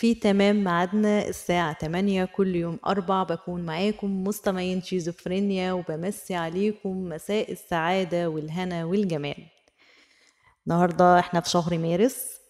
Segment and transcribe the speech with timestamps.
[0.00, 7.52] في تمام ميعادنا الساعة 8 كل يوم أربع بكون معاكم مستمعين شيزوفرينيا وبمسي عليكم مساء
[7.52, 9.46] السعادة والهنا والجمال.
[10.66, 12.40] النهاردة إحنا في شهر مارس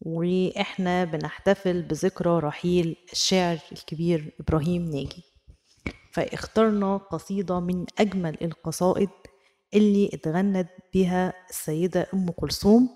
[0.00, 5.22] وإحنا بنحتفل بذكرى رحيل الشاعر الكبير إبراهيم ناجي.
[6.12, 9.10] فاخترنا قصيدة من أجمل القصائد
[9.74, 12.88] اللي اتغنت بها السيدة أم كلثوم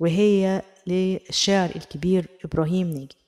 [0.00, 3.25] وهي للشاعر الكبير إبراهيم ناجي.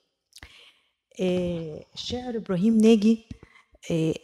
[1.20, 3.26] الشاعر إبراهيم ناجي
[3.90, 4.14] آه،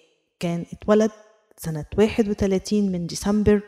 [0.41, 1.11] كان اتولد
[1.57, 3.61] سنة 31 من ديسمبر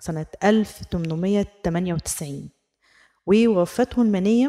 [0.00, 2.48] سنة 1898
[3.26, 4.48] ووفاته المنية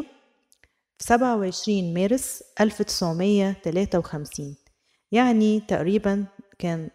[0.98, 4.56] في 27 مارس 1953
[5.12, 6.24] يعني تقريبا
[6.58, 6.90] كان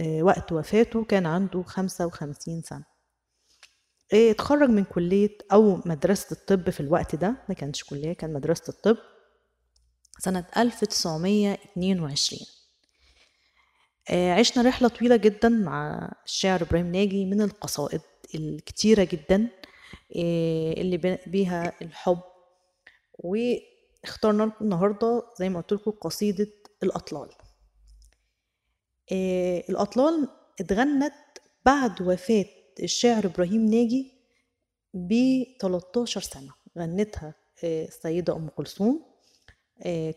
[0.00, 2.84] آه، وقت وفاته كان عنده 55 سنة.
[4.12, 8.64] آه، اتخرج من كلية أو مدرسة الطب في الوقت ده ما كانش كلية كان مدرسة
[8.68, 8.96] الطب.
[10.18, 12.40] سنة 1922
[14.10, 18.00] آه، عشنا رحلة طويلة جدا مع الشاعر إبراهيم ناجي من القصائد
[18.34, 19.48] الكتيرة جدا
[20.16, 22.20] اللي بيها الحب.
[23.18, 26.46] واخترنا النهاردة زي ما قلت لكم قصيدة
[26.82, 27.28] الأطلال.
[29.12, 30.28] آه، الأطلال
[30.60, 31.14] اتغنت
[31.66, 32.44] بعد وفاة
[32.82, 34.12] الشاعر إبراهيم ناجي
[34.94, 35.12] ب
[35.60, 36.52] 13 سنة.
[36.78, 39.02] غنتها آه، السيدة أم كلثوم.
[39.06, 39.13] آه،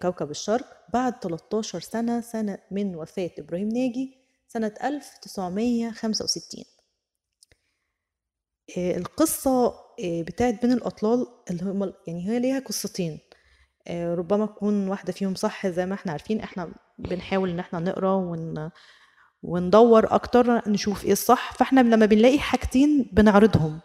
[0.01, 6.63] كوكب الشرق بعد 13 سنة سنة من وفاة إبراهيم ناجي سنة 1965
[8.77, 13.19] القصة بتاعت بين الأطلال اللي هم يعني هي ليها قصتين.
[13.91, 18.69] ربما تكون واحدة فيهم صح زي ما إحنا عارفين إحنا بنحاول إن إحنا نقرأ ون
[19.43, 21.53] وندور أكتر نشوف إيه الصح.
[21.53, 23.79] فاحنا لما بنلاقي حاجتين بنعرضهم.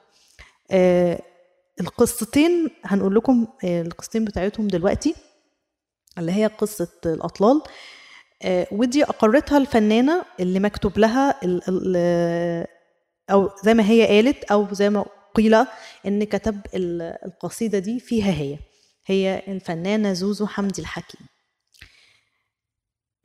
[0.70, 1.22] آه
[1.80, 5.14] القصتين هنقول لكم آه القصتين بتاعتهم دلوقتي.
[6.18, 7.62] اللي هي قصة الأطلال.
[8.42, 12.66] آه ودي أقرتها الفنانة اللي مكتوب لها ال ال
[13.30, 15.54] أو زي ما هي قالت أو زي ما قيل
[16.06, 18.58] إن كتب القصيدة دي فيها هي.
[19.06, 21.26] هي الفنانة زوزو حمدي الحكيم.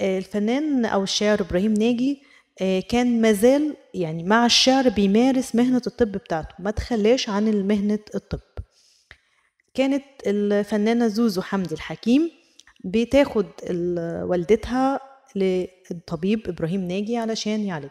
[0.01, 2.21] الفنان أو الشاعر إبراهيم ناجي
[2.61, 8.39] آه، كان مازال يعني مع الشعر بيمارس مهنة الطب بتاعته ما تخلاش عن مهنة الطب.
[9.73, 12.31] كانت الفنانة زوزو حمدي الحكيم
[12.85, 13.45] بتاخد
[14.23, 14.99] والدتها
[15.35, 17.89] للطبيب إبراهيم ناجي علشان يعالج.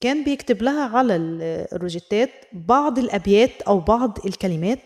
[0.00, 4.78] كان بيكتب لها على الروجيتات بعض الأبيات أو بعض الكلمات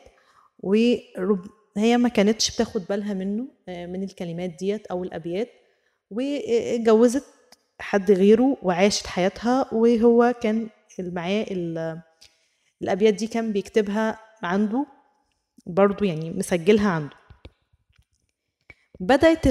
[0.59, 5.48] وهي ما كانتش بتاخد بالها منه آه، من الكلمات ديت أو الأبيات
[6.10, 7.25] واتجوزت
[7.81, 11.47] حد غيره وعاشت حياتها وهو كان معاه
[12.82, 14.87] الأبيات دي كان بيكتبها عنده
[15.66, 17.16] برضو يعني مسجلها عنده.
[19.00, 19.47] بدأت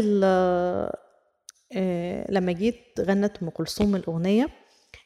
[1.75, 4.49] آه، لما جيت غنت أم كلثوم الأغنية.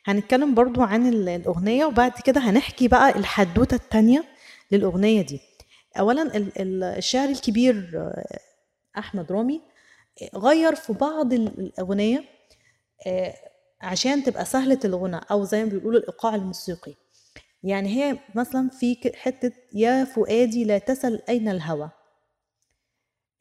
[0.05, 4.23] هنتكلم برضو عن الأغنية وبعد كده هنحكي بقى الحدوتة التانية
[4.71, 5.39] للأغنية دي.
[5.99, 6.31] أولا
[6.97, 8.39] الشاعر الكبير آه،
[8.97, 9.61] أحمد رامي
[10.35, 12.23] غير في بعض الأغنية
[13.07, 13.33] آه،
[13.81, 16.93] عشان تبقى سهلة الغنى أو زي ما بيقولوا الإيقاع الموسيقي.
[17.63, 21.89] يعني هي مثلا في حتة يا فؤادي لا تسل أين الهوى.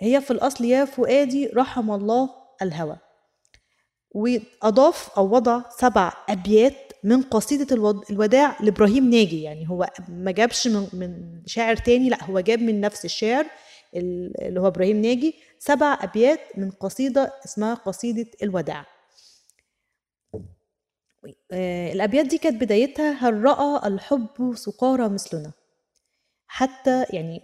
[0.01, 2.31] هي في الأصل يا فؤادي رحم الله
[2.63, 2.99] الهوى.
[4.11, 7.77] وأضاف أو وضع سبع أبيات من قصيدة
[8.11, 9.43] الوداع لإبراهيم ناجي.
[9.43, 13.47] يعني هو ما جابش من شاعر تاني لأ هو جاب من نفس الشاعر
[13.97, 15.35] اللي هو إبراهيم ناجي.
[15.59, 18.87] سبع أبيات من قصيدة اسمها قصيدة الوداع.
[21.53, 25.53] آه، الأبيات دي كانت بدايتها هل رأى الحب سقارى مثلنا؟
[26.47, 27.43] حتى يعني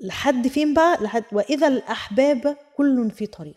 [0.00, 3.56] لحد فين بقى؟ لحد وإذا الأحباب كل في طريق.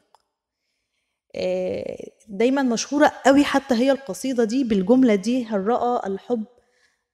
[1.35, 6.43] آه، دايما مشهورة قوي حتى هي القصيدة دي بالجملة دي هل رأى الحب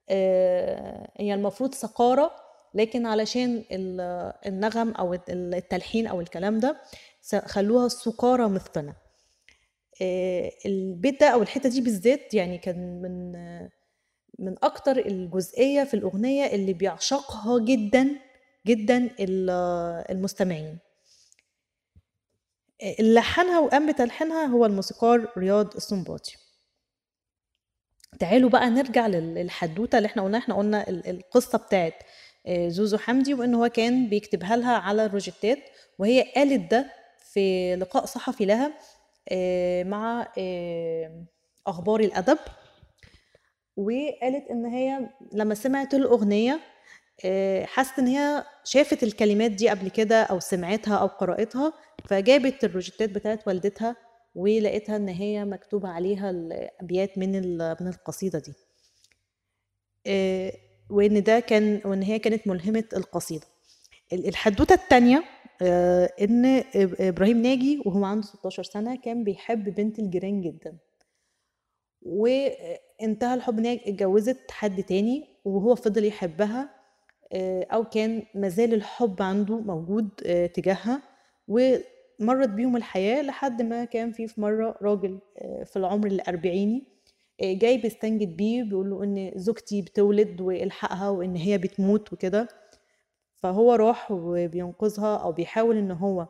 [0.10, 2.32] آه، هي المفروض سقارة
[2.74, 3.64] لكن علشان
[4.46, 6.78] النغم أو التلحين أو الكلام ده
[7.46, 8.94] خلوها السقارة مثلنا
[10.02, 13.32] آه، البيت ده أو الحتة دي بالذات يعني كان من
[14.40, 18.16] من أكتر الجزئية في الأغنية اللي بيعشقها جدا
[18.68, 20.80] جدا المستمعين.
[23.00, 26.36] اللي لحنها وقام بتلحينها هو الموسيقار رياض السنباطي.
[28.20, 31.94] تعالوا بقى نرجع للحدوتة اللي إحنا قلنا إحنا قلنا القصة بتاعت
[32.48, 35.58] آه، زوزو حمدي وإن هو كان بيكتبها لها على الروجيتات
[36.00, 36.94] وهي قالت ده
[37.34, 38.74] في لقاء صحفي لها
[39.30, 41.26] آه، مع آه،
[41.68, 42.38] أخبار الأدب
[43.78, 46.60] وقالت إن هي لما سمعت الأغنية
[47.66, 51.74] حست إن هي شافت الكلمات دي قبل كده أو سمعتها أو قرأتها
[52.06, 53.96] فجابت الروجيتات بتاعت والدتها
[54.36, 58.54] ولقيتها إن هي مكتوبة عليها الأبيات من من القصيدة دي.
[60.08, 60.54] آه،
[60.90, 63.46] وإن ده كان وإن هي كانت ملهمة القصيدة.
[64.14, 65.24] الحدوتة التانية
[65.62, 66.64] آه، إن
[67.00, 70.78] إبراهيم ناجي وهو عنده 16 سنة كان بيحب بنت الجيران جدا.
[72.02, 76.81] وانتهى الحب هي اتجوزت حد تاني وهو فضل يحبها آه،
[77.74, 81.02] أو كان مازال الحب عنده موجود آه، تجاهها
[81.48, 86.84] ومرت بيهم الحياة لحد ما كان في في مرة راجل آه، في العمر الأربعيني
[87.42, 92.48] جاي بيستنجد بيه بيقول له إن زوجتي بتولد وإلحقها وإن هي بتموت وكده.
[93.38, 96.28] فهو راح وبينقذها أو بيحاول إن هو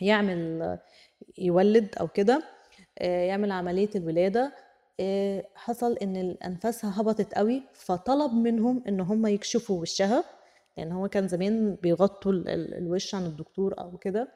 [0.00, 0.78] يعمل
[1.38, 2.42] يولد أو كده
[3.00, 4.42] يعمل عملية الولادة.
[4.44, 4.63] آه،
[5.54, 10.24] حصل إن انفاسها هبطت قوي فطلب منهم إن هم يكشفوا وشها
[10.76, 14.28] لأن هو كان زمان بيغطوا الوش عن الدكتور أو كده.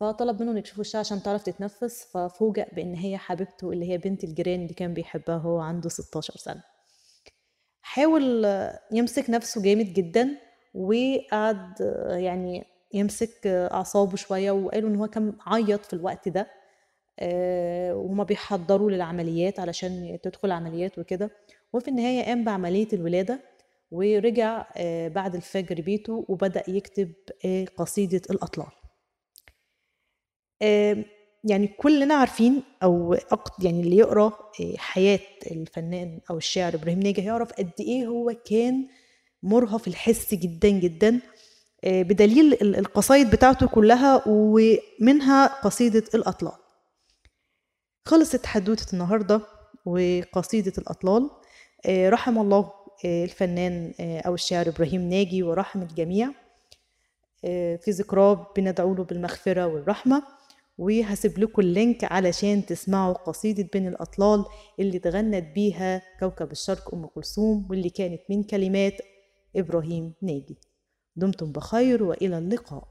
[0.00, 4.62] فطلب منهم يكشفوا وشها عشان تعرف تتنفس ففوجئ بإن هي حبيبته اللي هي بنت الجيران
[4.62, 6.62] اللي كان بيحبها هو عنده 16 سنة.
[7.82, 8.46] حاول
[8.92, 10.38] يمسك نفسه جامد جدا
[10.74, 16.46] وقعد يعني يمسك أعصابه شوية وقالوا إن هو كان عيط في الوقت ده.
[17.22, 21.30] وهما بيحضروا للعمليات علشان تدخل عمليات وكده.
[21.72, 23.40] وفي النهاية قام بعملية الولادة
[23.90, 27.12] ورجع آه، بعد الفجر بيته وبدأ يكتب
[27.44, 28.68] آه، قصيدة الأطلال.
[31.44, 33.16] يعني كلنا عارفين أو
[33.62, 34.32] يعني اللي يقرأ
[34.76, 35.18] حياة
[35.50, 38.88] الفنان أو الشاعر إبراهيم ناجي هيعرف قد إيه هو كان
[39.42, 41.20] مرهف الحس جدا جدا
[41.86, 46.63] بدليل القصايد بتاعته كلها ومنها قصيدة الأطلال.
[48.08, 49.40] خلصت حدوتة النهاردة
[49.86, 51.30] وقصيدة الأطلال.
[51.86, 52.72] آه، رحم الله
[53.04, 56.30] آه، الفنان آه، أو الشاعر إبراهيم ناجي ورحم الجميع.
[57.80, 60.22] في ذكراه بندعو له بالمغفرة والرحمة.
[60.78, 64.44] وهسيب لكم اللينك علشان تسمعوا قصيدة بين الأطلال
[64.80, 68.96] اللي تغنت بيها كوكب الشرق أم كلثوم واللي كانت من كلمات
[69.56, 70.58] إبراهيم ناجي.
[71.16, 72.88] دمتم بخير وإلى اللقاء.